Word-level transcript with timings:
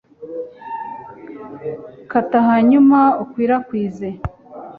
kata 2.11 2.37
hanyuma 2.49 2.99
ukwirakwize 3.23 4.09